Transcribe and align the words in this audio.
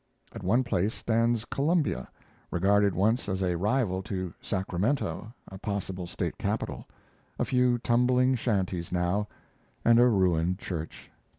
At 0.33 0.41
one 0.41 0.63
place 0.63 0.95
stands 0.95 1.45
Columbia, 1.45 2.07
regarded 2.49 2.95
once 2.95 3.29
as 3.29 3.43
a 3.43 3.55
rival 3.55 4.01
to 4.01 4.33
Sacramento, 4.41 5.31
a 5.47 5.59
possible 5.59 6.07
State 6.07 6.39
capital 6.39 6.87
a 7.37 7.45
few 7.45 7.77
tumbling 7.77 8.33
shanties 8.33 8.91
now 8.91 9.27
and 9.85 9.99
a 9.99 10.07
ruined 10.07 10.57
church. 10.57 11.11